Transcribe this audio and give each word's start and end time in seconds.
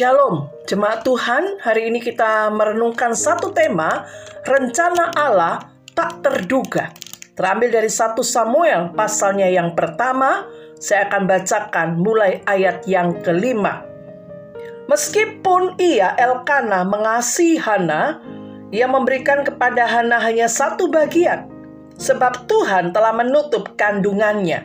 Shalom, 0.00 0.48
jemaat 0.64 1.04
Tuhan. 1.04 1.60
Hari 1.60 1.92
ini 1.92 2.00
kita 2.00 2.48
merenungkan 2.56 3.12
satu 3.12 3.52
tema, 3.52 4.08
rencana 4.48 5.12
Allah 5.12 5.68
tak 5.92 6.24
terduga. 6.24 6.88
Terambil 7.36 7.68
dari 7.68 7.92
1 7.92 8.16
Samuel 8.24 8.96
pasalnya 8.96 9.52
yang 9.52 9.76
pertama, 9.76 10.48
saya 10.80 11.04
akan 11.04 11.28
bacakan 11.28 12.00
mulai 12.00 12.40
ayat 12.48 12.88
yang 12.88 13.12
kelima. 13.20 13.84
Meskipun 14.88 15.76
ia 15.76 16.16
Elkana 16.16 16.80
mengasihi 16.88 17.60
Hana, 17.60 18.24
ia 18.72 18.88
memberikan 18.88 19.44
kepada 19.44 19.84
Hana 19.84 20.16
hanya 20.16 20.48
satu 20.48 20.88
bagian, 20.88 21.44
sebab 22.00 22.48
Tuhan 22.48 22.96
telah 22.96 23.12
menutup 23.12 23.76
kandungannya. 23.76 24.64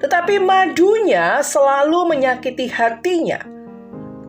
Tetapi 0.00 0.40
madunya 0.40 1.44
selalu 1.44 2.08
menyakiti 2.08 2.72
hatinya 2.72 3.52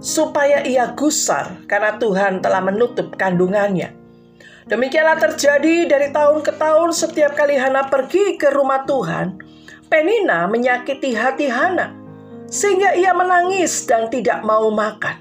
supaya 0.08 0.64
ia 0.64 0.96
gusar 0.96 1.68
karena 1.68 2.00
Tuhan 2.00 2.40
telah 2.40 2.64
menutup 2.64 3.12
kandungannya. 3.20 3.92
Demikianlah 4.72 5.20
terjadi 5.20 5.84
dari 5.84 6.16
tahun 6.16 6.48
ke 6.48 6.56
tahun 6.56 6.96
setiap 6.96 7.36
kali 7.36 7.60
Hana 7.60 7.92
pergi 7.92 8.40
ke 8.40 8.56
rumah 8.56 8.88
Tuhan, 8.88 9.36
Penina 9.92 10.48
menyakiti 10.48 11.12
hati 11.12 11.52
Hana 11.52 11.92
sehingga 12.48 12.96
ia 12.96 13.12
menangis 13.12 13.84
dan 13.84 14.08
tidak 14.08 14.44
mau 14.48 14.72
makan. 14.72 15.20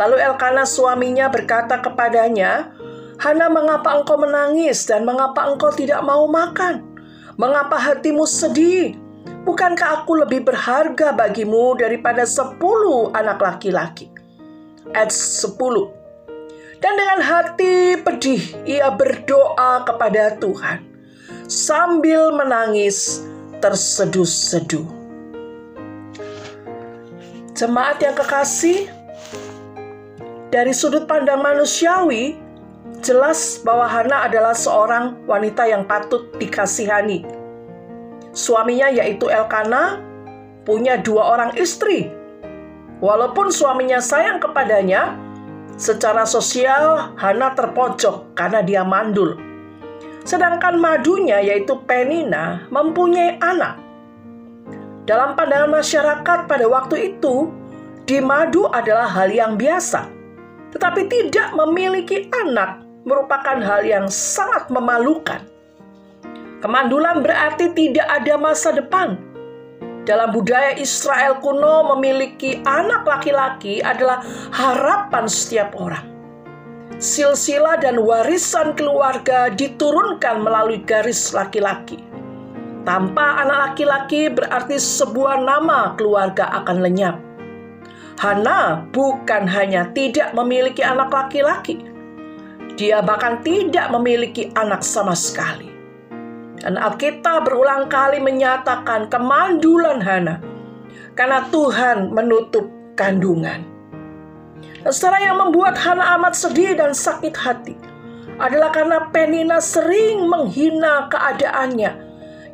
Lalu 0.00 0.16
Elkana 0.16 0.64
suaminya 0.64 1.28
berkata 1.28 1.80
kepadanya, 1.84 2.72
Hana 3.20 3.52
mengapa 3.52 4.00
engkau 4.00 4.16
menangis 4.16 4.88
dan 4.88 5.04
mengapa 5.04 5.44
engkau 5.44 5.68
tidak 5.76 6.00
mau 6.00 6.24
makan? 6.24 6.80
Mengapa 7.36 7.76
hatimu 7.76 8.24
sedih? 8.24 8.96
Bukankah 9.50 10.06
aku 10.06 10.22
lebih 10.22 10.46
berharga 10.46 11.10
bagimu 11.10 11.74
daripada 11.74 12.22
sepuluh 12.22 13.10
anak 13.10 13.42
laki-laki? 13.42 14.06
Ayat 14.94 15.10
sepuluh. 15.10 15.90
Dan 16.78 16.94
dengan 16.94 17.18
hati 17.18 17.98
pedih 17.98 18.38
ia 18.62 18.94
berdoa 18.94 19.82
kepada 19.82 20.38
Tuhan 20.38 20.86
sambil 21.50 22.30
menangis 22.30 23.26
terseduh-seduh. 23.58 24.86
Jemaat 27.58 27.98
yang 28.06 28.14
kekasih, 28.14 28.86
dari 30.54 30.70
sudut 30.70 31.10
pandang 31.10 31.42
manusiawi, 31.42 32.38
jelas 33.02 33.58
bahwa 33.66 33.90
Hana 33.90 34.30
adalah 34.30 34.54
seorang 34.54 35.26
wanita 35.26 35.66
yang 35.66 35.90
patut 35.90 36.38
dikasihani 36.38 37.39
Suaminya 38.30 38.86
yaitu 38.90 39.26
Elkana 39.26 39.98
punya 40.62 40.98
dua 41.02 41.34
orang 41.34 41.50
istri. 41.58 42.10
Walaupun 43.00 43.48
suaminya 43.48 43.98
sayang 43.98 44.38
kepadanya, 44.38 45.16
secara 45.80 46.28
sosial 46.28 47.16
Hana 47.16 47.56
terpojok 47.56 48.36
karena 48.36 48.60
dia 48.60 48.82
mandul. 48.84 49.34
Sedangkan 50.22 50.76
madunya 50.76 51.40
yaitu 51.40 51.74
Penina 51.88 52.68
mempunyai 52.68 53.40
anak. 53.40 53.80
Dalam 55.08 55.34
pandangan 55.34 55.80
masyarakat 55.80 56.38
pada 56.46 56.66
waktu 56.70 57.16
itu, 57.16 57.50
di 58.06 58.22
madu 58.22 58.68
adalah 58.70 59.10
hal 59.10 59.32
yang 59.32 59.58
biasa. 59.58 60.06
Tetapi 60.70 61.08
tidak 61.10 61.50
memiliki 61.56 62.30
anak 62.30 62.84
merupakan 63.02 63.58
hal 63.58 63.82
yang 63.82 64.06
sangat 64.06 64.70
memalukan. 64.70 65.49
Kemandulan 66.60 67.24
berarti 67.24 67.72
tidak 67.72 68.04
ada 68.04 68.36
masa 68.36 68.76
depan. 68.76 69.16
Dalam 70.04 70.32
budaya 70.32 70.76
Israel 70.76 71.40
kuno, 71.40 71.96
memiliki 71.96 72.60
anak 72.68 73.08
laki-laki 73.08 73.80
adalah 73.80 74.20
harapan 74.52 75.24
setiap 75.24 75.72
orang. 75.76 76.04
Silsilah 77.00 77.80
dan 77.80 77.96
warisan 77.96 78.76
keluarga 78.76 79.48
diturunkan 79.48 80.44
melalui 80.44 80.84
garis 80.84 81.32
laki-laki. 81.32 81.96
Tanpa 82.84 83.40
anak 83.40 83.72
laki-laki 83.72 84.28
berarti 84.28 84.76
sebuah 84.76 85.40
nama 85.40 85.96
keluarga 85.96 86.48
akan 86.60 86.76
lenyap. 86.84 87.16
Hana 88.20 88.84
bukan 88.92 89.48
hanya 89.48 89.88
tidak 89.96 90.36
memiliki 90.36 90.84
anak 90.84 91.08
laki-laki, 91.08 91.80
dia 92.76 93.00
bahkan 93.00 93.40
tidak 93.40 93.88
memiliki 93.88 94.52
anak 94.52 94.84
sama 94.84 95.16
sekali. 95.16 95.69
Dan 96.60 96.76
Alkitab 96.76 97.48
berulang 97.48 97.88
kali 97.88 98.20
menyatakan 98.20 99.08
kemandulan 99.08 100.04
Hana 100.04 100.44
karena 101.16 101.48
Tuhan 101.48 102.12
menutup 102.12 102.68
kandungan. 103.00 103.64
Dan 104.84 104.92
setelah 104.92 105.20
yang 105.24 105.36
membuat 105.40 105.80
Hana 105.80 106.20
amat 106.20 106.36
sedih 106.36 106.76
dan 106.76 106.92
sakit 106.92 107.32
hati 107.32 107.76
adalah 108.40 108.72
karena 108.72 109.08
Penina 109.12 109.60
sering 109.60 110.28
menghina 110.28 111.08
keadaannya 111.08 111.92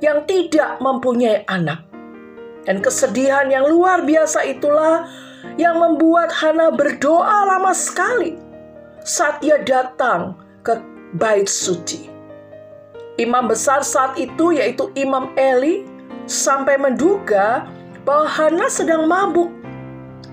yang 0.02 0.22
tidak 0.26 0.78
mempunyai 0.78 1.42
anak. 1.46 1.82
Dan 2.66 2.82
kesedihan 2.82 3.46
yang 3.46 3.70
luar 3.70 4.02
biasa 4.02 4.42
itulah 4.46 5.06
yang 5.54 5.78
membuat 5.78 6.34
Hana 6.34 6.74
berdoa 6.74 7.46
lama 7.46 7.70
sekali 7.70 8.34
saat 9.06 9.38
ia 9.46 9.62
datang 9.62 10.34
ke 10.66 10.74
bait 11.14 11.46
suci. 11.46 12.15
Imam 13.16 13.48
besar 13.48 13.80
saat 13.80 14.20
itu 14.20 14.52
yaitu 14.52 14.92
Imam 14.92 15.32
Eli 15.40 15.88
sampai 16.28 16.76
menduga 16.76 17.64
bahwa 18.04 18.28
Hana 18.28 18.68
sedang 18.68 19.08
mabuk 19.08 19.48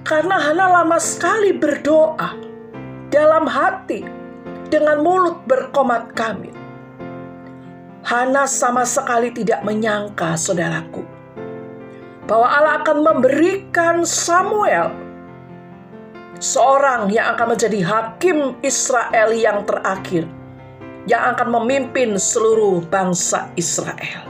karena 0.04 0.36
Hana 0.36 0.82
lama 0.82 1.00
sekali 1.00 1.56
berdoa 1.56 2.36
dalam 3.08 3.48
hati 3.48 4.04
dengan 4.68 5.00
mulut 5.00 5.40
berkomat 5.48 6.12
kamit. 6.12 6.52
Hana 8.04 8.44
sama 8.44 8.84
sekali 8.84 9.32
tidak 9.32 9.64
menyangka, 9.64 10.36
saudaraku, 10.36 11.08
bahwa 12.28 12.52
Allah 12.52 12.84
akan 12.84 13.00
memberikan 13.00 14.04
Samuel 14.04 14.92
seorang 16.44 17.08
yang 17.08 17.32
akan 17.32 17.56
menjadi 17.56 17.80
hakim 17.80 18.60
Israel 18.60 19.32
yang 19.32 19.64
terakhir 19.64 20.28
yang 21.10 21.36
akan 21.36 21.52
memimpin 21.52 22.16
seluruh 22.16 22.84
bangsa 22.88 23.52
Israel. 23.60 24.24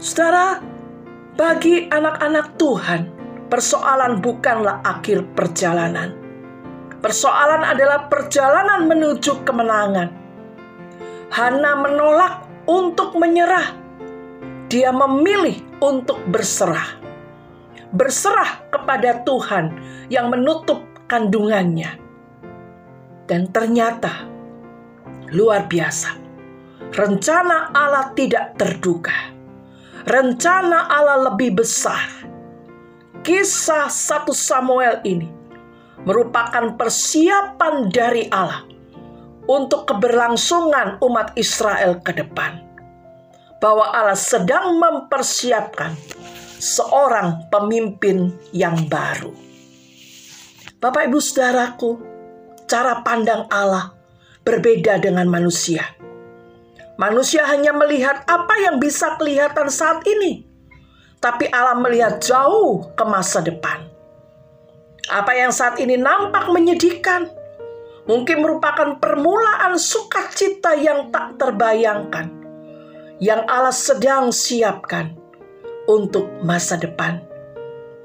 Saudara, 0.00 0.64
bagi 1.36 1.88
anak-anak 1.92 2.56
Tuhan, 2.56 3.02
persoalan 3.52 4.24
bukanlah 4.24 4.80
akhir 4.80 5.36
perjalanan. 5.36 6.16
Persoalan 7.00 7.64
adalah 7.64 8.08
perjalanan 8.08 8.88
menuju 8.88 9.44
kemenangan. 9.44 10.08
Hana 11.32 11.72
menolak 11.80 12.44
untuk 12.64 13.16
menyerah. 13.16 13.76
Dia 14.72 14.92
memilih 14.92 15.60
untuk 15.80 16.20
berserah. 16.28 17.00
Berserah 17.90 18.70
kepada 18.70 19.20
Tuhan 19.24 19.76
yang 20.12 20.28
menutup 20.30 20.84
kandungannya. 21.08 21.98
Dan 23.26 23.48
ternyata 23.50 24.29
luar 25.34 25.66
biasa. 25.70 26.16
Rencana 26.90 27.70
Allah 27.70 28.10
tidak 28.18 28.58
terduga. 28.58 29.14
Rencana 30.06 30.90
Allah 30.90 31.30
lebih 31.30 31.62
besar. 31.62 32.02
Kisah 33.20 33.86
satu 33.86 34.32
Samuel 34.32 35.04
ini 35.04 35.28
merupakan 36.02 36.74
persiapan 36.74 37.92
dari 37.92 38.26
Allah 38.32 38.64
untuk 39.46 39.86
keberlangsungan 39.86 40.98
umat 41.04 41.36
Israel 41.36 42.00
ke 42.00 42.16
depan. 42.16 42.64
Bahwa 43.60 43.92
Allah 43.92 44.16
sedang 44.16 44.80
mempersiapkan 44.80 45.92
seorang 46.56 47.44
pemimpin 47.52 48.32
yang 48.56 48.88
baru. 48.88 49.36
Bapak 50.80 51.12
Ibu 51.12 51.20
Saudaraku, 51.20 52.00
cara 52.64 53.04
pandang 53.04 53.44
Allah 53.52 53.99
berbeda 54.44 55.00
dengan 55.00 55.28
manusia. 55.28 55.84
Manusia 57.00 57.48
hanya 57.48 57.72
melihat 57.72 58.28
apa 58.28 58.60
yang 58.60 58.76
bisa 58.76 59.16
kelihatan 59.16 59.72
saat 59.72 60.04
ini, 60.04 60.44
tapi 61.16 61.48
Allah 61.48 61.80
melihat 61.80 62.20
jauh 62.20 62.92
ke 62.92 63.04
masa 63.08 63.40
depan. 63.40 63.88
Apa 65.08 65.32
yang 65.32 65.48
saat 65.48 65.80
ini 65.80 65.96
nampak 65.96 66.52
menyedihkan, 66.52 67.32
mungkin 68.04 68.44
merupakan 68.44 69.00
permulaan 69.00 69.80
sukacita 69.80 70.76
yang 70.76 71.08
tak 71.08 71.40
terbayangkan, 71.40 72.28
yang 73.16 73.48
Allah 73.48 73.72
sedang 73.72 74.28
siapkan 74.28 75.16
untuk 75.88 76.28
masa 76.44 76.76
depan. 76.76 77.24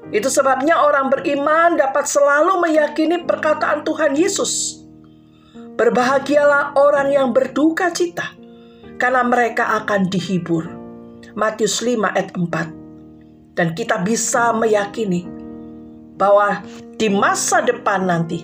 Itu 0.08 0.32
sebabnya 0.32 0.80
orang 0.80 1.12
beriman 1.12 1.76
dapat 1.76 2.08
selalu 2.08 2.64
meyakini 2.64 3.28
perkataan 3.28 3.84
Tuhan 3.84 4.16
Yesus 4.16 4.85
Berbahagialah 5.76 6.72
orang 6.80 7.12
yang 7.12 7.28
berduka 7.36 7.92
cita, 7.92 8.32
karena 8.96 9.20
mereka 9.20 9.76
akan 9.84 10.08
dihibur. 10.08 10.64
Matius 11.36 11.84
5 11.84 12.16
ayat 12.16 12.32
4. 12.32 13.56
Dan 13.56 13.76
kita 13.76 14.00
bisa 14.00 14.56
meyakini 14.56 15.28
bahwa 16.16 16.64
di 16.96 17.12
masa 17.12 17.60
depan 17.60 18.08
nanti 18.08 18.40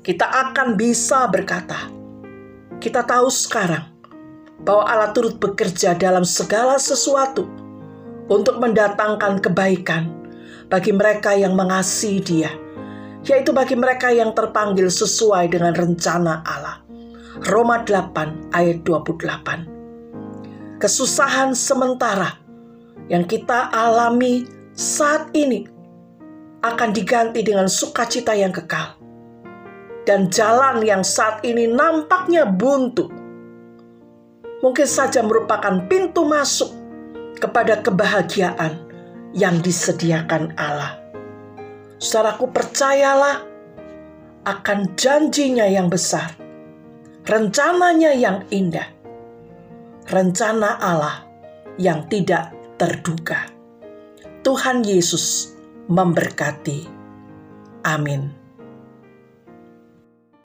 kita 0.00 0.24
akan 0.24 0.80
bisa 0.80 1.28
berkata, 1.28 1.92
kita 2.80 3.04
tahu 3.04 3.28
sekarang 3.28 3.84
bahwa 4.64 4.88
Allah 4.88 5.12
turut 5.12 5.36
bekerja 5.36 5.92
dalam 5.96 6.24
segala 6.24 6.80
sesuatu 6.80 7.44
untuk 8.28 8.56
mendatangkan 8.56 9.40
kebaikan 9.44 10.08
bagi 10.72 10.96
mereka 10.96 11.36
yang 11.36 11.52
mengasihi 11.52 12.20
Dia, 12.24 12.52
yaitu 13.24 13.52
bagi 13.52 13.76
mereka 13.76 14.08
yang 14.08 14.32
terpanggil 14.32 14.88
sesuai 14.88 15.52
dengan 15.52 15.76
rencana 15.76 16.40
Allah. 16.44 16.80
Roma 17.48 17.84
8 17.84 18.52
ayat 18.52 18.84
28. 18.84 20.80
Kesusahan 20.80 21.52
sementara 21.52 22.40
yang 23.08 23.24
kita 23.24 23.72
alami 23.72 24.44
saat 24.72 25.32
ini 25.36 25.64
akan 26.60 26.90
diganti 26.92 27.40
dengan 27.40 27.68
sukacita 27.68 28.36
yang 28.36 28.52
kekal. 28.52 28.96
Dan 30.04 30.32
jalan 30.32 30.80
yang 30.80 31.04
saat 31.04 31.44
ini 31.44 31.68
nampaknya 31.68 32.48
buntu, 32.48 33.12
mungkin 34.64 34.88
saja 34.88 35.20
merupakan 35.20 35.84
pintu 35.88 36.24
masuk 36.24 36.72
kepada 37.36 37.80
kebahagiaan 37.80 38.80
yang 39.36 39.60
disediakan 39.60 40.52
Allah. 40.56 40.99
Saudaraku 42.00 42.48
percayalah 42.48 43.44
akan 44.48 44.96
janjinya 44.96 45.68
yang 45.68 45.92
besar, 45.92 46.32
rencananya 47.28 48.16
yang 48.16 48.48
indah, 48.48 48.88
rencana 50.08 50.80
Allah 50.80 51.28
yang 51.76 52.08
tidak 52.08 52.56
terduga. 52.80 53.52
Tuhan 54.40 54.80
Yesus 54.80 55.52
memberkati. 55.92 56.88
Amin. 57.84 58.39